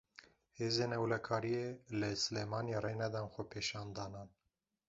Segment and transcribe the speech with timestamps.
[0.57, 1.59] Hêzên Ewlekarî,
[1.99, 4.29] li Silêmaniyê rê nedan xwepêşandanan